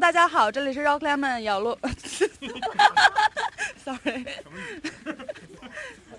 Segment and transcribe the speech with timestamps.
[0.00, 1.76] 大家好，这里是 Rock Lemon 咬路。
[3.84, 4.24] Sorry。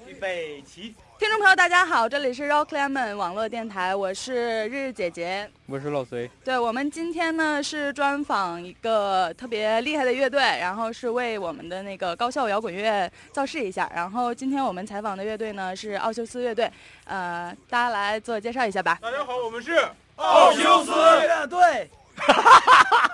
[0.07, 0.93] 预备起。
[1.17, 6.29] 听众朋友，大家好，这里是 Rock Lemon 网络电台，我是日日姐姐，我是老隋。
[6.43, 13.91] 对，我们今天呢是专访一个特别厉害的乐队，然后是为我们的那个高校摇滚乐造势一下。
[13.95, 16.71] 然后今天我们采访的乐队呢是奥修斯乐队，
[17.05, 18.99] 呃，大家来自我介绍一下吧。
[19.01, 19.75] 大家好，我们是
[20.17, 21.89] 奥修斯乐队。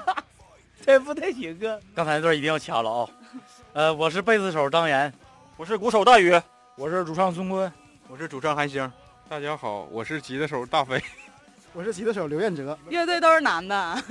[0.88, 1.76] 这不太行啊！
[1.94, 3.10] 刚才那段一定要掐了啊！
[3.74, 5.14] 呃，我是贝斯手张岩，
[5.58, 6.34] 我是鼓手大宇，
[6.78, 7.70] 我是主唱孙坤。
[8.08, 8.90] 我是主唱韩星，
[9.28, 11.04] 大家好，我是吉他手大飞，
[11.76, 12.80] 我是吉他手刘彦哲。
[12.88, 14.02] 乐队都是男的，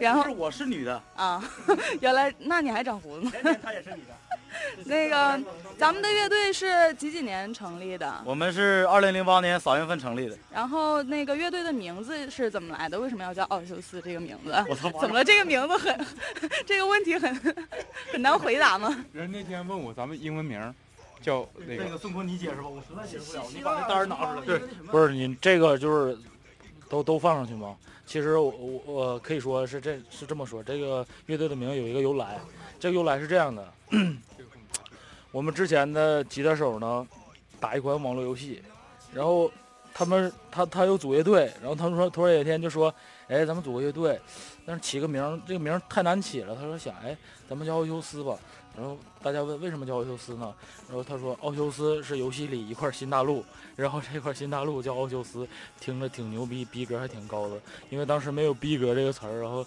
[0.00, 1.42] 然后我是女的啊。
[2.00, 3.28] 原来那你还长胡子？
[3.60, 4.14] 他也是女的。
[4.84, 5.40] 那个，
[5.78, 8.22] 咱们的乐队是几几年成立的？
[8.24, 10.36] 我们是二零零八年三月份成立的。
[10.52, 12.98] 然后那个乐队的名字是怎么来的？
[12.98, 14.52] 为什么要叫奥修斯这个名字？
[14.68, 14.90] 我操！
[15.00, 15.24] 怎么了？
[15.24, 16.06] 这个名字很，
[16.66, 17.34] 这个问题很
[18.12, 19.04] 很难回答吗？
[19.12, 20.74] 人那天问我咱们英文名。
[21.22, 23.44] 叫那个宋坤，你解释吧，我实在解释不了。
[23.52, 24.46] 你把那单拿出来。
[24.46, 24.58] 对，
[24.90, 26.16] 不是你这个就是
[26.90, 27.74] 都都放上去吗？
[28.04, 32.38] 其实我我我可以说是这是这么说，这个乐队的名有一个由来，
[32.78, 33.72] 这个由来是这样的。
[35.36, 37.06] 我们之前的吉他手呢，
[37.60, 38.62] 打一款网络游戏，
[39.12, 39.52] 然后
[39.92, 42.92] 他们他他有组乐队，然后他们说突然有一天就说，
[43.28, 44.18] 哎，咱们组个乐队，
[44.64, 46.54] 但是起个名，这个名太难起了。
[46.54, 47.14] 他说想，哎，
[47.46, 48.34] 咱们叫奥修斯吧。
[48.74, 50.54] 然后大家问为什么叫奥修斯呢？
[50.88, 53.44] 然后他说奥修斯是游戏里一块新大陆，
[53.76, 55.46] 然后这块新大陆叫奥修斯，
[55.78, 57.60] 听着挺牛逼，逼格还挺高的。
[57.90, 59.66] 因为当时没有逼格这个词儿，然后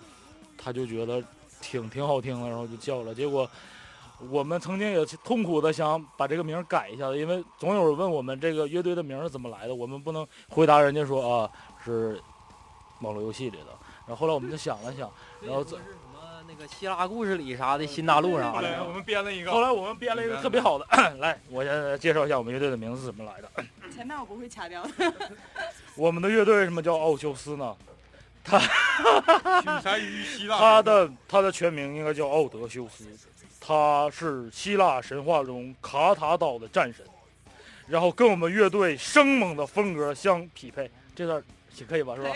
[0.58, 1.24] 他就觉得
[1.62, 3.14] 挺挺好听的，然后就叫了。
[3.14, 3.48] 结果
[4.30, 11.50] 我们曾经也痛苦的想把这个名改一下子，因为总有人问我们这个乐队的名是怎么来的，我们不能回答人家说啊
[11.84, 12.22] 是
[13.02, 13.68] 网络游戏里的。
[14.06, 15.10] 然后后来我们就想了想，
[15.42, 15.64] 然后
[16.60, 19.52] 个希腊故事里啥的新大陆啥的，我们编了一个。
[19.52, 20.86] 后来我们编了一个特别好的，
[21.20, 23.50] 来，我先介绍一下我们乐队的名字怎么来的。
[23.96, 24.86] 前面我不会掐掉。
[25.96, 27.74] 我们的乐队为什么叫奥修斯呢？
[28.44, 30.58] 他取材于希腊。
[30.58, 33.06] 他的他的全名应该叫奥德修斯，
[33.70, 37.06] 他是希腊神话中卡塔岛的战神，
[37.88, 40.90] 然后跟我们乐队生猛的风格相匹配。
[41.16, 41.40] 这段。
[41.88, 42.30] 可以吧，是吧？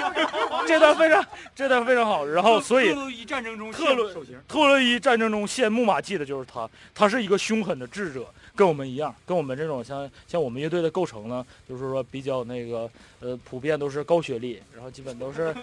[0.66, 1.22] 这段非常，
[1.54, 2.24] 这段非常好。
[2.24, 4.10] 然后，所以特洛伊战争中，特洛
[4.48, 6.66] 特洛伊战争中献木马祭的就是他。
[6.94, 8.24] 他是一个凶狠的智者，
[8.56, 12.88] 跟我们一样，跟我们这种像像我们乐队的构成呢，就是说比较那个
[13.20, 15.54] 呃，普遍都是高学历，然后基本都是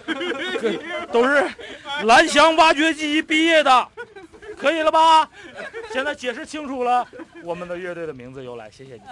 [1.10, 1.44] 都是
[2.04, 3.88] 蓝翔挖掘机毕业的，
[4.58, 5.30] 可以了吧？
[5.92, 7.06] 现在解释清楚了
[7.42, 9.02] 我们的乐队的名字由来，谢谢你。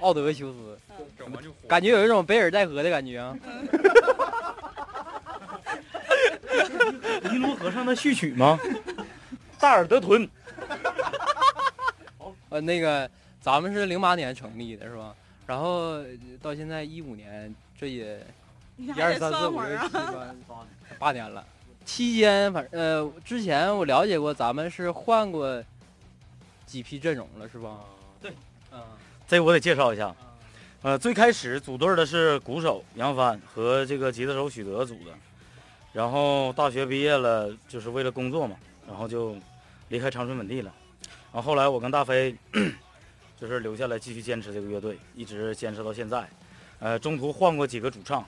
[0.00, 0.78] 奥德修斯，
[1.68, 3.36] 感觉有一种北尔戴河的感觉啊。
[7.30, 8.58] 尼罗河上的序曲吗？
[9.58, 10.28] 大尔德屯。
[12.48, 13.08] 呃，那个
[13.40, 15.14] 咱们是零八年成立的是吧？
[15.46, 16.02] 然后
[16.40, 18.24] 到现在一五年，这也
[18.76, 20.34] 一二三四五六七八
[20.98, 21.44] 八年了。
[21.90, 25.60] 期间反呃，之前我了解过，咱们是换过
[26.64, 27.80] 几批阵容了是吧？
[28.22, 28.32] 对，
[28.70, 28.80] 嗯。
[29.26, 30.14] 这我得介绍一下，
[30.82, 35.10] 呃，最开始组队的是鼓手杨帆和这个吉他手许德组的，
[35.92, 38.54] 然后大学毕业了，就是为了工作嘛，
[38.86, 39.36] 然后就
[39.88, 40.72] 离开长春本地了，
[41.32, 42.36] 然后后来我跟大飞
[43.36, 46.28] 就是留下来继续坚持这个乐队，一直坚持到现在，
[46.78, 48.24] 呃，中途换过几个主唱，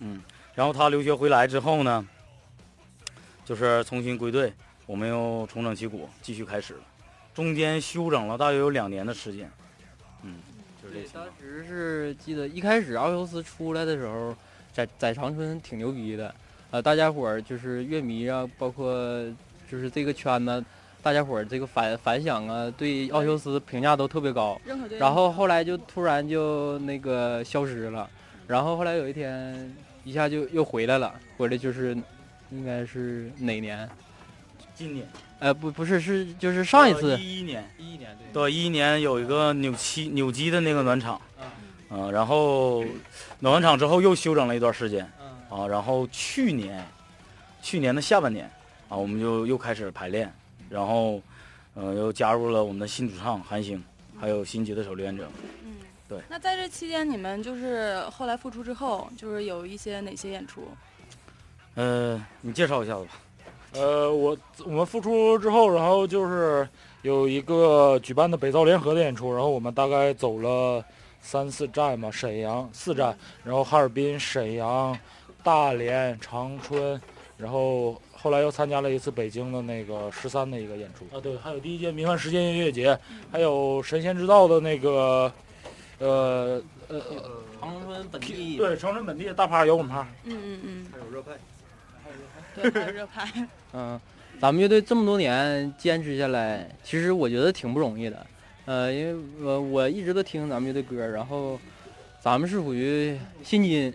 [0.00, 0.22] 嗯，
[0.54, 2.06] 然后他留学回来之后呢，
[3.48, 4.52] 就是重新归队，
[4.84, 6.80] 我们又重整旗鼓，继续开始了，
[7.32, 9.50] 中间休整了大约有两年的时间。
[10.22, 10.34] 嗯，
[10.92, 14.36] 对，当时是记得一开始奥修斯出来的时候，
[14.70, 16.34] 在在长春挺牛逼的，
[16.72, 18.94] 呃，大家伙儿就是乐迷啊，包括
[19.70, 20.62] 就是这个圈子，
[21.02, 24.60] 大家伙儿这个反反响啊，对奥修斯评价都特别高。
[24.98, 28.10] 然后后来就突然就那个消失了，
[28.46, 29.74] 然后后来有一天
[30.04, 31.96] 一下就又回来了，回来就是
[32.50, 33.88] 应该是哪年？
[34.74, 35.06] 今年。
[35.40, 41.20] 呃，不，不是，是就是上一次一一年，一一年对，对，一一年有一个扭七扭机的那个暖场，
[41.90, 42.84] 嗯，然后
[43.38, 45.08] 暖完场之后又休整了一段时间，
[45.48, 46.84] 啊，然后去年，
[47.62, 48.50] 去年的下半年，
[48.88, 50.32] 啊，我们就又开始排练，
[50.68, 51.22] 然后，
[51.74, 53.80] 呃，又加入了我们的新主唱韩星，
[54.20, 55.28] 还有新吉的手刘彦哲，
[55.64, 55.76] 嗯，
[56.08, 56.18] 对。
[56.28, 60.68] 那在这期间，你们就是后来复出之后，就是有一些哪些演出？
[61.78, 63.10] 呃，你介绍一下子吧。
[63.74, 66.68] 呃，我我们复出之后，然后就是
[67.02, 70.84] 有一个举办的北造联合的演出，然后我们大概走了
[71.20, 74.98] 三四站嘛，沈阳四站，然后哈尔滨、沈阳、
[75.44, 77.00] 大连、长春，
[77.36, 81.06] 然后后来又参加了一次北京的那个十三的一个演出。
[81.16, 82.98] 啊，对，还有第一届民幻时间音乐节，
[83.30, 85.32] 还有神仙之道的那个，
[86.00, 87.22] 呃呃呃，
[87.60, 91.30] 长春本地对，长春本地的大趴摇滚趴，嗯嗯嗯，还有热派，
[92.54, 93.48] 对，还有热派。
[93.72, 94.00] 嗯，
[94.40, 98.26] 咱们乐队这么多年坚持下来，其实我觉得挺不容易的。
[98.66, 101.58] 呃，因为我我一直都听咱们乐队歌，然后
[102.20, 103.92] 咱们是属于新金，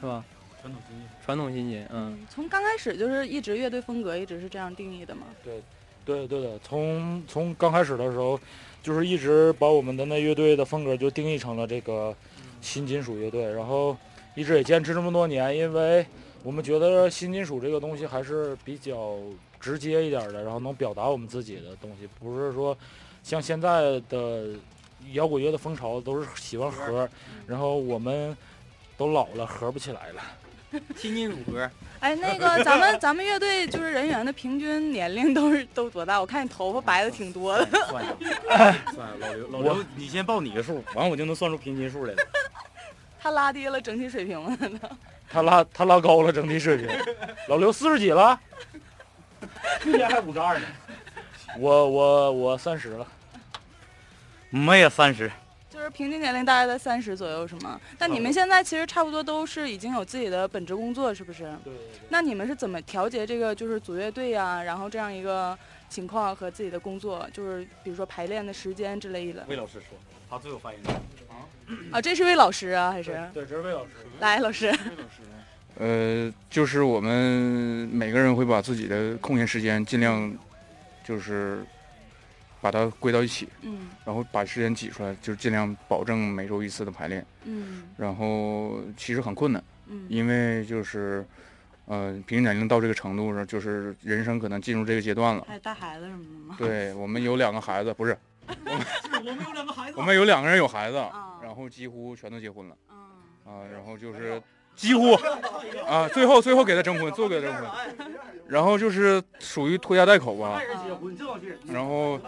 [0.00, 0.24] 是吧？
[0.60, 1.06] 传统新金。
[1.24, 5.22] 传统新金，嗯，从刚开始就是一直乐队风格一直是这样定义的嘛。
[5.44, 5.62] 对，
[6.04, 8.38] 对对的，从从刚开始的时候，
[8.82, 12.14] 就是一直把我们的那乐队的风格就定义成了这个
[12.60, 13.96] 新金属乐队，然后
[14.34, 16.04] 一直也坚持这么多年，因为
[16.42, 19.18] 我们觉得新金属这个东西还是比较
[19.60, 22.76] 直接一点的，然后能表达我们自己的东西，不是说
[23.22, 24.48] 像现在的
[25.12, 27.08] 摇滚乐的风潮都是喜欢合，
[27.46, 28.36] 然后我们
[28.96, 30.22] 都老了，合不起来了。
[30.96, 31.68] 新金属歌。
[31.98, 36.20] 哎，那个咱们咱们乐队就是人员的平均年龄都是都多大？
[36.20, 37.66] 我看你头发白的挺多的。
[37.88, 38.16] 算了，
[38.94, 42.22] 算了，老刘，老刘，你先报你个数，完我就能算出平均数来了。
[43.20, 44.80] 他拉低了整体水平了呢。
[45.30, 46.88] 他拉他拉高了整体水平。
[47.48, 48.38] 老刘四十几了，
[49.80, 50.66] 去年还五十二呢。
[51.58, 53.06] 我我我三十了，
[54.66, 55.30] 我也三十。
[55.68, 57.80] 就是平均年龄大概在三十左右，是吗？
[57.98, 61.44] 那你们现在其实差不多都是已经有自己的本职工作，是不是？
[61.64, 62.00] 对对对。
[62.08, 65.56] 那你们是怎么调节这个就是组乐队呀，然后这样一个
[65.90, 69.44] 情况和自己的工作，就是比如说排练的时间之类的？
[69.48, 69.98] 魏老师说，
[70.30, 70.94] 他最有发言权。
[71.92, 73.10] 啊，这是魏老师啊，还是？
[73.34, 73.90] 对，这是魏老师。
[74.20, 74.66] 来，老师。
[74.66, 75.20] 魏老师。
[75.78, 80.32] 呃，就是我们每个人会把自己的空闲时间尽量，
[81.04, 81.64] 就是
[82.60, 87.24] 把它归到一起，嗯然后把时间挤出来，就是尽量保证每周一次的排练。
[87.44, 91.24] 嗯然后其实很困难，嗯因为就是，
[91.90, 95.44] 呃，平均年龄到这个程度上，就是人生可能进入这个阶段了。
[95.48, 96.54] 还带孩子什么的吗？
[96.56, 98.16] 对我们有两个孩子，不是，
[98.46, 98.54] 我
[99.20, 99.98] 们有两个孩子。
[99.98, 101.40] 我们有两个人有孩子，啊。
[101.42, 102.76] 然后几乎全都结婚了。
[102.90, 102.96] 嗯。
[103.44, 104.40] 啊，然后就是
[104.76, 105.14] 几乎。
[105.84, 107.68] 啊，最后最后给他征婚，最后给他征婚，
[108.46, 110.62] 然后就是属于拖家带口吧，
[111.66, 112.20] 然后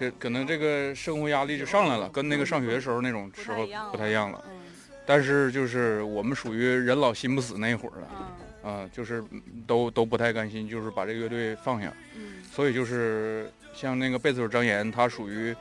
[0.00, 4.42] 这可能这个生活压力就上来了，跟那个上学的时候那种时候不太一样了。
[4.48, 4.60] 嗯
[5.06, 8.24] 但是就是我们属于人老心不死那一会儿了，嗯
[8.64, 9.22] 啊，就是
[9.66, 11.92] 都都不太甘心，就是把这个乐队放下。
[12.16, 15.54] 嗯所以就是像那个贝斯手张岩，他属于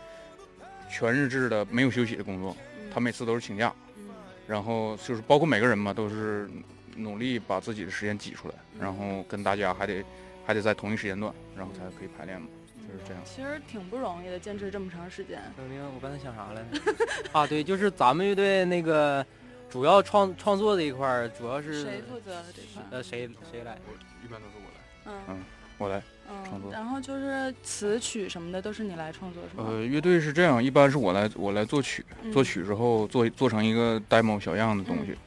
[0.89, 4.09] 全日制的没有休息的工作，嗯，他每次都是请假，嗯
[4.47, 6.47] 然后就是包括每个人嘛，都是
[6.95, 10.03] 努力把自己的时间挤出来，然后跟大家还得
[10.45, 12.47] 还得在同一时间段，然后才可以排练嘛，
[12.87, 13.23] 就是这样。
[13.25, 15.41] 其实挺不容易的，坚持这么长时间。
[15.57, 16.93] 等等，我刚才想啥来着？
[17.31, 19.25] 啊，对，就是咱们乐队那个
[19.73, 22.83] 主要创创作这一块儿，主要是谁负责这块？
[22.91, 23.75] 呃谁谁来？
[24.23, 24.69] 一般都是我
[25.09, 25.43] 来，嗯
[25.79, 25.97] 我来。
[26.29, 29.65] 嗯创作然后就是词曲什么的都是你来创作是吗？
[29.67, 35.17] 呃，乐队是这样，一般是我来我来作曲，嗯作曲之后做做成一个 demo 小样的东西，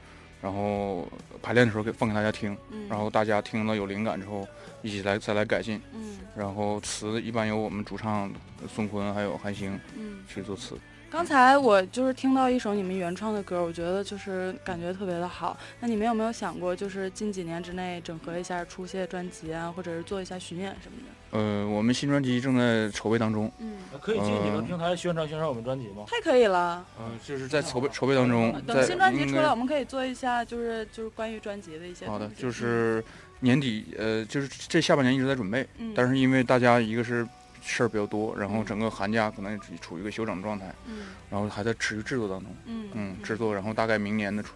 [0.41, 1.09] 然后
[1.43, 4.47] 排练的时候给放给大家听，嗯，然后大家听了有灵感之后，
[4.81, 5.83] 一起来再来改进。
[5.93, 8.33] 嗯然后词一般由我们主唱
[8.73, 10.23] 孙坤还有韩星嗯。
[10.29, 10.79] 去做词。
[11.09, 15.57] 刚才我就是听到一首你们原创的歌，我觉得就是感觉特别的好。
[15.81, 21.39] 那你们有没有想过，就是近几年之内整合一下，出些专辑啊，或者是做一下巡演什么的？
[21.39, 26.05] 呃，我们新专辑正在筹备当中，嗯，可以借你们平台宣传宣传我们专辑吗？
[26.07, 26.85] 太可以了。
[27.01, 33.03] 嗯、就是在筹备筹备当中，等新专辑出来，我们可以做一下，就是就是关于专辑的一些好的就是
[33.41, 37.27] 年底，呃，就是这下半年一直在准备，嗯，但是因为大家一个是
[37.67, 41.09] 事儿比较多，然后嗯整个寒假可能处处于一个休整状态，嗯。
[41.31, 44.55] 然后还在持续制作当中，嗯嗯，制作，然后大概明年的初，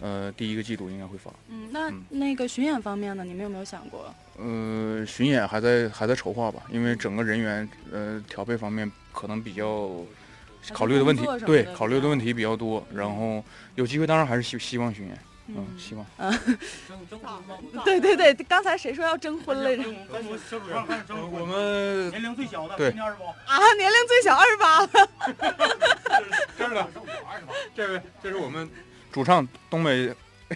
[0.00, 1.30] 呃，第一个季度应该会发。
[1.48, 2.04] 嗯，那嗯。
[2.08, 4.14] 那个巡演方面呢，你们有没有想过？
[4.38, 9.90] 呃，巡演还在还在筹划吧，因为整个人员呃调配方面可能比较
[10.72, 13.44] 考虑的问题对考虑的问题比较多，然后
[13.74, 16.06] 有机会当然还是希希望巡演，嗯，希望。
[17.84, 19.84] 对对对，刚才谁说要征婚来着？
[21.30, 24.88] 我们年龄最小的对今年二十八，啊，年龄最小二十八了。
[26.56, 26.88] 这儿的，
[27.74, 28.70] 这位这是我们
[29.12, 30.08] 主唱东北，
[30.48, 30.54] 我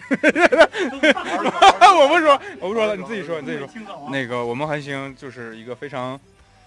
[2.07, 3.69] 不说，我不说了，你自己说，你自己说。
[4.11, 6.19] 那个我们韩星就是一个非常，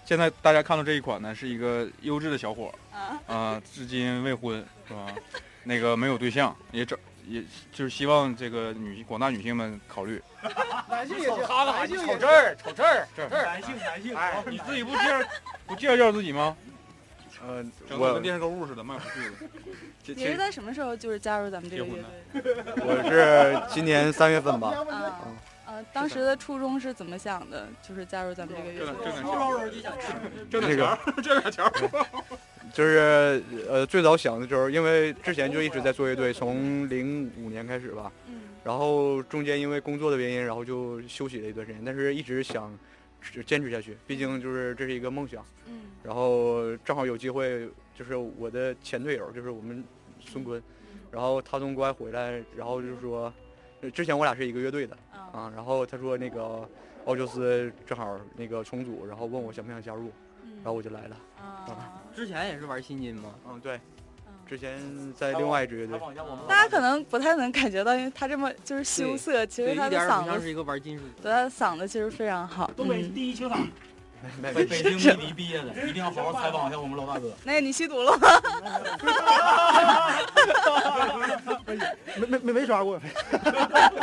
[0.05, 5.07] 现在大家看到这一款呢，是一个优质的小伙啊儿啊、至今未婚是吧？
[5.65, 6.95] 那个没有对象，也找，
[7.27, 10.21] 也就是希望这个女广大女性们考虑。
[10.89, 15.19] 男性也行，哈男性瞅这儿，瞅这儿，这儿男性男性，哎你自己不介绍
[15.65, 16.55] 不介绍介绍自己吗？
[17.45, 19.35] 呃， 整我的跟电视购物似的卖不出去的。
[20.03, 22.03] 其你是在什么时候就是加入咱们这个乐
[22.33, 22.73] 队的？
[22.85, 25.19] 我是今年三月份吧，啊啊
[25.65, 27.67] 呃，当时的初衷是怎么想的？
[27.81, 28.95] 就是加入咱们这个乐队。
[29.01, 31.71] 挣点钱，挣点钱挣点钱，
[32.73, 38.41] 就是呃，最早想的就是因为之前就一直在做乐队，从零五年开始吧，嗯。
[38.63, 42.75] 然后中间因为工作的原因，然后就休息了一段时间，但是一直想
[43.45, 45.45] 坚持下去，毕竟就是这是一个梦想。
[45.67, 45.81] 嗯。
[46.01, 49.83] 然后正好有机会，就是我的前队友，就是我们
[50.19, 50.61] 孙坤，
[51.11, 53.31] 然后他从国外回来，然后就是说，
[53.81, 56.67] 呃之前我俩是一个乐队的啊啊，然后他说那个
[57.05, 60.11] 奥修斯正好那个重组，然后问我想不想加入，
[60.63, 61.17] 然后我就来了。
[61.41, 61.67] 啊，
[62.15, 63.29] 之前也是玩新音吗？
[63.47, 64.79] 嗯，对，嗯之前
[65.13, 65.99] 在另外一支乐队
[66.47, 71.03] 大家可能不太能感觉到，因为他这么就是羞涩，其，实他的嗓子，像是一个玩金属。
[71.21, 72.71] 对他的嗓子其实非常好。
[72.75, 73.59] 东北嗯，第一球场，
[74.41, 77.31] 没北北京迷笛毕业的，一定要好好采访一下我们老大哥。
[77.43, 78.27] 那个你吸毒了吗？
[81.65, 82.99] 没没没没抓过，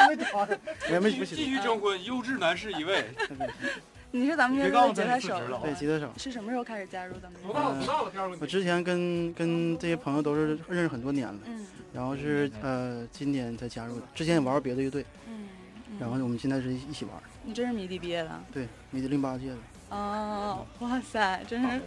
[0.09, 0.49] 没抓过，
[0.91, 3.05] 没没没继续征婚，优质男士一位。
[4.13, 6.11] 你是咱们乐队的吉他手对，吉他手。
[6.17, 7.53] 是什么时候开始加入咱们乐队？
[7.53, 7.79] 多大了？
[7.79, 8.11] 多大了？
[8.11, 15.49] 第二个我之前跟跟这些朋友都是认识很多年了，嗯然后是呃今年才加入的，之前也玩过别的乐队，嗯，
[15.91, 17.15] 嗯然后我们现在是一一起玩，
[17.45, 18.31] 你真是迷笛毕业的？
[18.53, 19.57] 对，迷笛零八届的，
[19.91, 21.81] 哦，哇塞，真是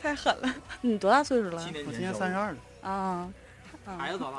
[0.00, 0.54] 太狠了！
[0.82, 1.62] 你多大岁数了？
[1.86, 3.30] 我今年三十二了，啊，啊
[3.98, 4.38] 孩子多大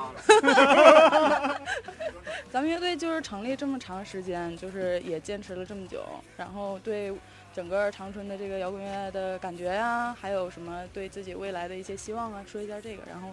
[1.50, 1.62] 了？
[2.51, 6.03] 咱们乐队就是成立这么长时间，就是也坚持了这么久，
[6.36, 7.13] 然后对
[7.53, 13.29] 整个长春的这个摇滚乐的感觉呀，还有什么对自己未来的一些希望啊，说一下这个，然后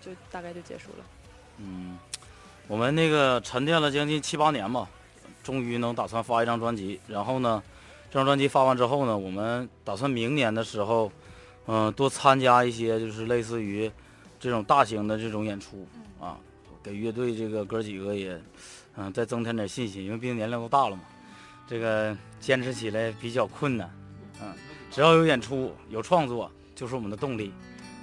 [0.00, 1.04] 就大概就结束了。
[1.58, 1.98] 嗯，
[2.68, 4.88] 我们那个沉淀了将近七八年吧，
[5.42, 7.00] 终于能打算发一张专辑。
[7.06, 7.62] 然后呢，
[8.10, 11.10] 这张专辑发完之后呢，我们打算明年的时候，
[11.66, 13.90] 嗯、多参加一些就是类似于
[14.40, 15.86] 这种大型的这种演出
[16.18, 16.38] 啊，
[16.82, 18.40] 给乐队这个哥几个也，
[18.96, 21.02] 嗯、再增添点信心，因为毕竟年龄都大了嘛，
[21.68, 23.88] 这个坚持起来比较困难。
[24.42, 24.52] 嗯，
[24.90, 27.52] 只要有演出有创作，就是我们的动力。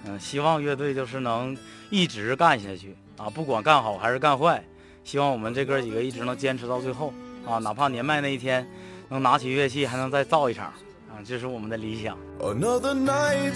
[0.05, 1.57] 嗯，希望乐队就是能
[1.89, 4.63] 一直干下去啊，不管干好还是干坏，
[5.03, 7.11] 希望我们这哥几个一直能坚持到最后
[7.47, 8.69] 啊，哪怕年迈那一天，
[9.09, 10.67] 能拿起乐器还能再造一场
[11.09, 12.15] 啊，这是我们的理想。
[12.39, 13.55] Another night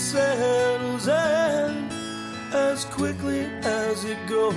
[2.54, 4.56] as quickly as it goes.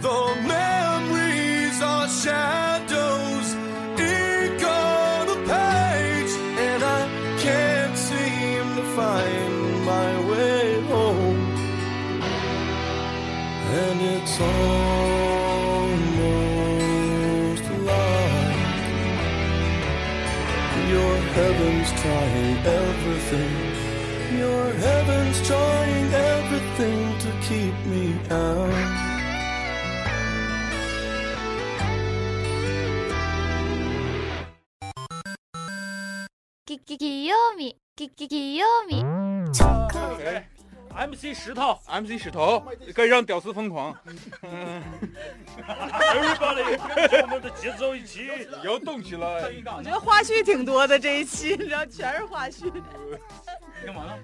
[0.00, 3.54] The memories are shadows,
[3.98, 7.08] ink on the page, and I
[7.40, 11.40] can't seem to find my way home.
[13.80, 14.84] And it's almost
[17.90, 18.56] like
[20.88, 23.73] your heaven's trying everything.
[24.37, 28.69] Your heaven's trying everything to keep me out.
[36.65, 39.03] きききよみきききよみ
[40.91, 43.95] MC 石头 MC 石头跟上屌丝疯狂，
[45.65, 48.27] ，Everybody，跟我们的节奏一起。
[48.63, 49.49] 要动起来！
[49.77, 52.69] 我觉得花絮挺多的这一期，你知道，全是花絮。
[53.84, 54.18] 干嘛呢？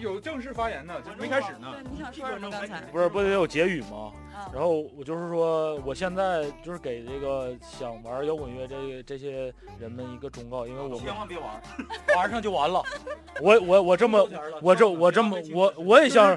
[0.00, 1.74] 有正式发言呢，就没开始呢。
[1.90, 2.80] 你想说什么刚才？
[2.92, 4.12] 不是不得有结语吗？
[4.34, 11.62] 啊然后我就是说，我现在就是给这个想玩摇滚乐这这些人们一个忠告，因为我们千万别玩，
[12.16, 12.82] 玩上就完了。
[13.40, 14.28] 我我我这么
[14.62, 16.36] 我这我这么我我也想拉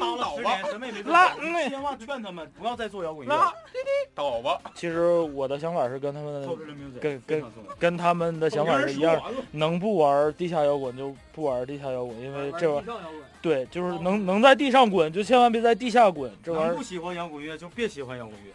[0.00, 1.34] 当了十年，什么也没做拉
[1.68, 3.36] 千万劝他们不要再做摇滚乐。
[3.36, 3.52] 拉
[4.14, 6.48] 倒吧，其实我的想法是跟他们
[7.00, 7.44] 跟跟
[7.78, 9.20] 跟他们的想法是一样，
[9.52, 12.94] 能不玩地下摇滚就不玩地下摇滚，因为这玩意儿
[13.42, 18.52] 对就是能能在地上滚就千万别在地下滚，这玩意儿能不喜喜欢摇滚乐就别喜欢摇滚乐。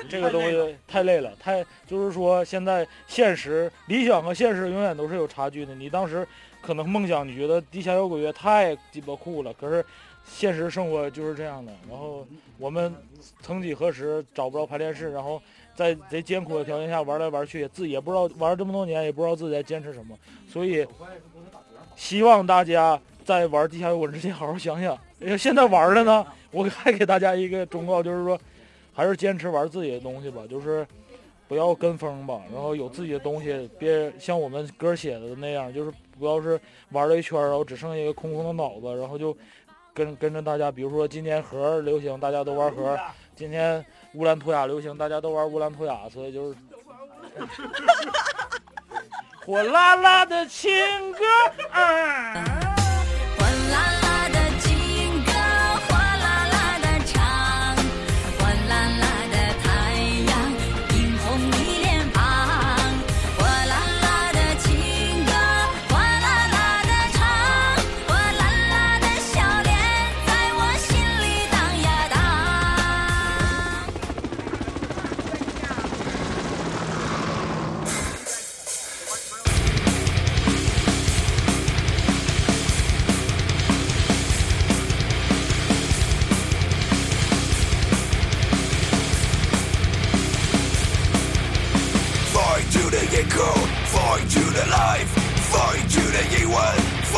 [0.08, 5.74] 这个东西太累了，太就是说现在现实理想和现实永远都是有差距的。
[5.74, 6.26] 你当时
[6.62, 9.84] 可能梦想，你觉得地下摇滚乐太鸡巴酷了，可是
[10.24, 11.70] 现实生活就是这样的。
[11.90, 12.94] 然后我们
[13.42, 15.42] 曾几何时找不着排练室，然后
[15.74, 20.16] 在贼艰苦的条件下玩来玩去，自己也不知道玩这么多年，也不知道自己在坚持什么。
[20.50, 20.86] 所以
[21.94, 24.98] 希望大家在玩地下摇滚之前好好想想。
[25.20, 28.38] 呃现在玩了呢， 我还给大家一个忠告，就是说。
[28.90, 30.84] 还是坚持玩自己的东西吧，就是
[31.46, 39.36] 不要跟风吧，然后有自己的东西，别像我们歌写的那样，就是不要是玩了一圈，然后只剩下一个空空的脑子，然后就
[39.94, 42.96] 跟跟着大家，比如说今年盒流行，大家都玩盒；
[43.36, 46.56] 今天乌兰图雅流行，大家都玩乌兰图雅，所以就是
[49.46, 50.68] 火辣辣的情
[51.12, 51.20] 歌。
[51.70, 52.67] 啊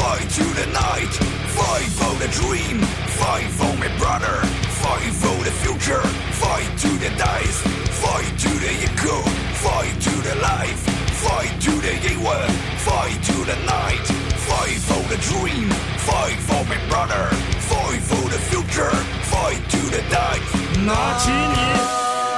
[0.09, 1.13] ，fight to the night,
[1.57, 2.79] fight for the dream,
[3.19, 4.35] fight for my brother,
[4.81, 6.01] fight for the future,
[6.41, 7.61] fight to the dice,
[8.01, 9.21] fight to the echo,
[9.65, 10.79] fight to the life,
[11.25, 12.35] fight to the 夜晚，
[12.85, 14.05] fight to the night,
[14.47, 15.69] fight for the dream,
[16.07, 17.29] fight for my brother,
[17.69, 18.93] fight for the future,
[19.31, 20.53] fight to the dice。
[20.85, 21.57] 拿起你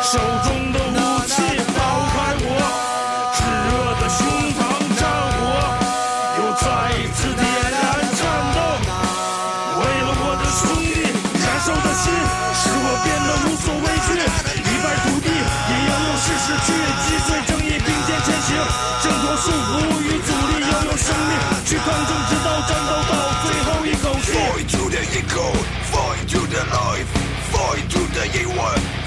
[0.01, 1.41] 手中的武器，
[12.54, 14.14] 使我变得无所畏惧。
[14.62, 16.68] 一败涂地，也要用事实去
[17.02, 18.50] 击碎正义，并肩前行，
[19.02, 21.32] 挣脱束缚与阻力，要用生命
[21.64, 23.12] 去抗争，直到战斗到
[23.42, 24.32] 最后一口气。
[24.32, 25.52] Fight to the echo,
[25.90, 27.10] fight to the life,
[27.52, 28.60] fight to the 夜晚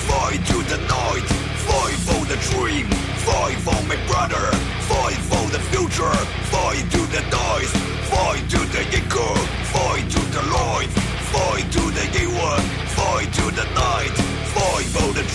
[0.08, 1.26] ，fight to the night,
[1.66, 2.88] fight for the dream,
[3.26, 4.52] fight for my brother,
[4.88, 6.16] fight for the future,
[6.52, 7.72] fight to the dice,
[8.10, 9.36] fight to the echo,
[9.72, 10.92] fight to the life,
[11.32, 12.28] fight to the 夜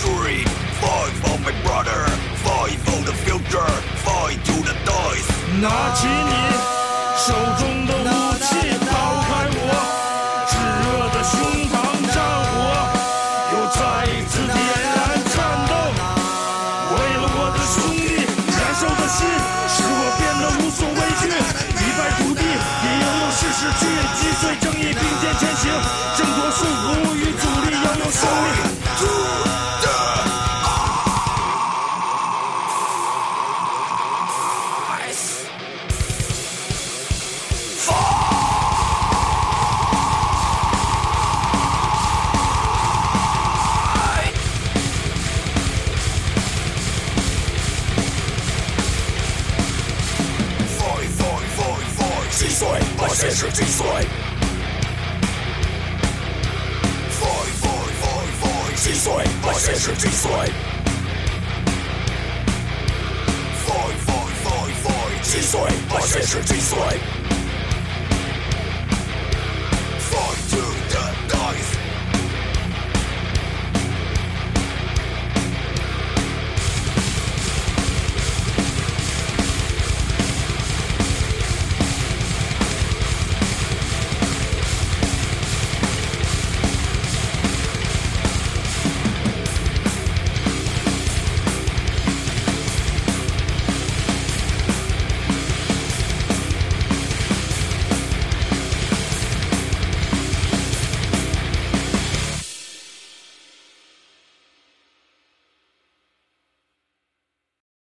[0.00, 0.44] the dream,
[0.80, 2.06] fight for my brother,
[2.44, 3.66] fight for the future,
[4.04, 5.28] fight to the dice。
[5.60, 6.32] 拿起你
[7.16, 7.99] 手中的
[53.41, 53.47] 把
[59.53, 60.29] 现实击碎。
[63.65, 66.77] fight fight fight fight，击碎，把现实击碎。
[66.77, 67.20] fight